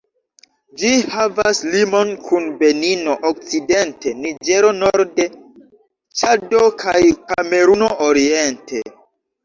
[0.83, 5.31] Ĝi havas limon kun Benino okcidente, Niĝero norde,
[6.23, 6.99] Ĉado kaj
[7.33, 8.89] Kameruno oriente.